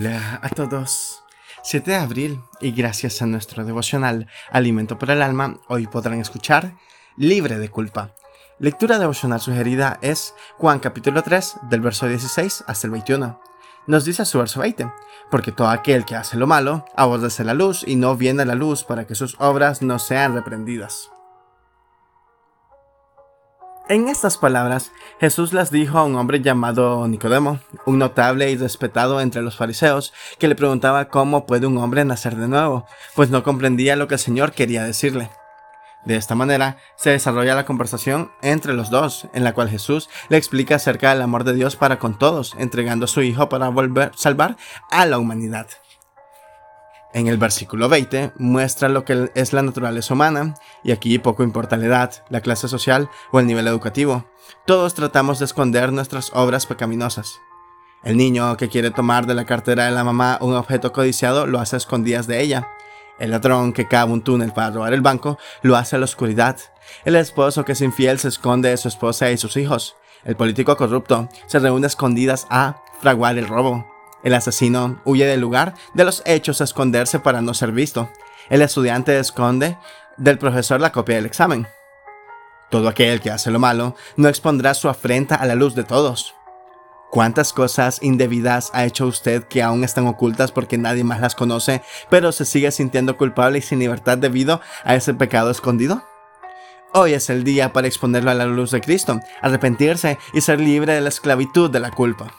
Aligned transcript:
Hola 0.00 0.38
a 0.42 0.48
todos. 0.50 1.24
7 1.64 1.90
de 1.90 1.96
abril 1.96 2.40
y 2.60 2.70
gracias 2.70 3.20
a 3.20 3.26
nuestro 3.26 3.64
devocional 3.64 4.28
Alimento 4.52 4.96
para 4.96 5.14
el 5.14 5.22
Alma, 5.22 5.58
hoy 5.66 5.88
podrán 5.88 6.20
escuchar 6.20 6.74
Libre 7.16 7.58
de 7.58 7.68
culpa. 7.68 8.14
Lectura 8.60 9.00
devocional 9.00 9.40
sugerida 9.40 9.98
es 10.00 10.34
Juan 10.56 10.78
capítulo 10.78 11.24
3 11.24 11.56
del 11.62 11.80
verso 11.80 12.06
16 12.06 12.62
hasta 12.68 12.86
el 12.86 12.92
21. 12.92 13.40
Nos 13.88 14.04
dice 14.04 14.24
su 14.24 14.38
verso 14.38 14.60
20, 14.60 14.88
porque 15.32 15.50
todo 15.50 15.68
aquel 15.68 16.04
que 16.04 16.14
hace 16.14 16.36
lo 16.36 16.46
malo 16.46 16.84
aborrece 16.94 17.42
la 17.42 17.54
luz 17.54 17.82
y 17.84 17.96
no 17.96 18.14
viene 18.14 18.42
a 18.42 18.46
la 18.46 18.54
luz 18.54 18.84
para 18.84 19.04
que 19.04 19.16
sus 19.16 19.34
obras 19.40 19.82
no 19.82 19.98
sean 19.98 20.32
reprendidas. 20.32 21.10
En 23.90 24.08
estas 24.08 24.36
palabras, 24.36 24.92
Jesús 25.18 25.54
las 25.54 25.70
dijo 25.70 25.96
a 25.96 26.04
un 26.04 26.14
hombre 26.16 26.42
llamado 26.42 27.08
Nicodemo, 27.08 27.60
un 27.86 27.98
notable 27.98 28.50
y 28.50 28.56
respetado 28.58 29.18
entre 29.22 29.40
los 29.40 29.56
fariseos, 29.56 30.12
que 30.38 30.46
le 30.46 30.54
preguntaba 30.54 31.08
cómo 31.08 31.46
puede 31.46 31.66
un 31.66 31.78
hombre 31.78 32.04
nacer 32.04 32.36
de 32.36 32.48
nuevo, 32.48 32.84
pues 33.14 33.30
no 33.30 33.42
comprendía 33.42 33.96
lo 33.96 34.06
que 34.06 34.16
el 34.16 34.20
Señor 34.20 34.52
quería 34.52 34.84
decirle. 34.84 35.30
De 36.04 36.16
esta 36.16 36.34
manera 36.34 36.76
se 36.96 37.10
desarrolla 37.10 37.54
la 37.54 37.64
conversación 37.64 38.30
entre 38.42 38.74
los 38.74 38.90
dos, 38.90 39.26
en 39.32 39.42
la 39.42 39.54
cual 39.54 39.70
Jesús 39.70 40.10
le 40.28 40.36
explica 40.36 40.74
acerca 40.74 41.08
del 41.08 41.22
amor 41.22 41.44
de 41.44 41.54
Dios 41.54 41.76
para 41.76 41.98
con 41.98 42.18
todos, 42.18 42.56
entregando 42.58 43.06
a 43.06 43.08
su 43.08 43.22
Hijo 43.22 43.48
para 43.48 43.70
volver 43.70 44.12
salvar 44.14 44.58
a 44.90 45.06
la 45.06 45.18
humanidad. 45.18 45.66
En 47.14 47.26
el 47.26 47.38
versículo 47.38 47.88
20 47.88 48.32
muestra 48.36 48.88
lo 48.88 49.04
que 49.04 49.30
es 49.34 49.52
la 49.52 49.62
naturaleza 49.62 50.12
humana, 50.12 50.54
y 50.84 50.92
aquí 50.92 51.18
poco 51.18 51.42
importa 51.42 51.76
la 51.76 51.86
edad, 51.86 52.24
la 52.28 52.42
clase 52.42 52.68
social 52.68 53.08
o 53.32 53.40
el 53.40 53.46
nivel 53.46 53.66
educativo. 53.66 54.26
Todos 54.66 54.94
tratamos 54.94 55.38
de 55.38 55.46
esconder 55.46 55.92
nuestras 55.92 56.30
obras 56.34 56.66
pecaminosas. 56.66 57.40
El 58.04 58.16
niño 58.16 58.56
que 58.56 58.68
quiere 58.68 58.90
tomar 58.90 59.26
de 59.26 59.34
la 59.34 59.46
cartera 59.46 59.86
de 59.86 59.90
la 59.90 60.04
mamá 60.04 60.38
un 60.40 60.54
objeto 60.54 60.92
codiciado 60.92 61.46
lo 61.46 61.58
hace 61.58 61.76
a 61.76 61.78
escondidas 61.78 62.26
de 62.26 62.40
ella. 62.40 62.68
El 63.18 63.32
ladrón 63.32 63.72
que 63.72 63.88
cava 63.88 64.12
un 64.12 64.22
túnel 64.22 64.52
para 64.52 64.70
robar 64.70 64.92
el 64.92 65.00
banco 65.00 65.38
lo 65.62 65.76
hace 65.76 65.96
a 65.96 65.98
la 65.98 66.04
oscuridad. 66.04 66.58
El 67.04 67.16
esposo 67.16 67.64
que 67.64 67.72
es 67.72 67.80
infiel 67.80 68.18
se 68.18 68.28
esconde 68.28 68.68
de 68.68 68.76
su 68.76 68.86
esposa 68.86 69.30
y 69.30 69.38
sus 69.38 69.56
hijos. 69.56 69.96
El 70.24 70.36
político 70.36 70.76
corrupto 70.76 71.28
se 71.46 71.58
reúne 71.58 71.86
a 71.86 71.88
escondidas 71.88 72.46
a 72.50 72.82
fraguar 73.00 73.36
el 73.38 73.48
robo. 73.48 73.97
El 74.28 74.34
asesino 74.34 75.00
huye 75.06 75.24
del 75.24 75.40
lugar 75.40 75.72
de 75.94 76.04
los 76.04 76.22
hechos 76.26 76.60
a 76.60 76.64
esconderse 76.64 77.18
para 77.18 77.40
no 77.40 77.54
ser 77.54 77.72
visto. 77.72 78.10
El 78.50 78.60
estudiante 78.60 79.18
esconde 79.18 79.78
del 80.18 80.36
profesor 80.36 80.82
la 80.82 80.92
copia 80.92 81.16
del 81.16 81.24
examen. 81.24 81.66
Todo 82.68 82.90
aquel 82.90 83.22
que 83.22 83.30
hace 83.30 83.50
lo 83.50 83.58
malo 83.58 83.96
no 84.18 84.28
expondrá 84.28 84.74
su 84.74 84.90
afrenta 84.90 85.34
a 85.34 85.46
la 85.46 85.54
luz 85.54 85.74
de 85.74 85.82
todos. 85.82 86.34
¿Cuántas 87.10 87.54
cosas 87.54 88.02
indebidas 88.02 88.70
ha 88.74 88.84
hecho 88.84 89.06
usted 89.06 89.44
que 89.44 89.62
aún 89.62 89.82
están 89.82 90.06
ocultas 90.06 90.52
porque 90.52 90.76
nadie 90.76 91.04
más 91.04 91.22
las 91.22 91.34
conoce, 91.34 91.80
pero 92.10 92.30
se 92.30 92.44
sigue 92.44 92.70
sintiendo 92.70 93.16
culpable 93.16 93.60
y 93.60 93.62
sin 93.62 93.78
libertad 93.78 94.18
debido 94.18 94.60
a 94.84 94.94
ese 94.94 95.14
pecado 95.14 95.50
escondido? 95.50 96.04
Hoy 96.92 97.14
es 97.14 97.30
el 97.30 97.44
día 97.44 97.72
para 97.72 97.86
exponerlo 97.86 98.30
a 98.30 98.34
la 98.34 98.44
luz 98.44 98.72
de 98.72 98.82
Cristo, 98.82 99.20
arrepentirse 99.40 100.18
y 100.34 100.42
ser 100.42 100.60
libre 100.60 100.92
de 100.92 101.00
la 101.00 101.08
esclavitud 101.08 101.70
de 101.70 101.80
la 101.80 101.92
culpa 101.92 102.30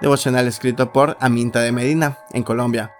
devocional 0.00 0.46
escrito 0.46 0.92
por 0.92 1.16
Aminta 1.20 1.60
de 1.60 1.72
Medina, 1.72 2.18
en 2.32 2.42
Colombia. 2.42 2.94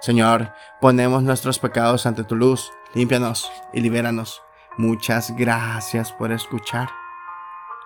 Señor, 0.00 0.52
ponemos 0.80 1.22
nuestros 1.22 1.58
pecados 1.58 2.06
ante 2.06 2.24
tu 2.24 2.36
luz, 2.36 2.72
límpianos 2.94 3.50
y 3.72 3.80
libéranos. 3.80 4.42
Muchas 4.78 5.36
gracias 5.36 6.12
por 6.12 6.32
escuchar. 6.32 6.88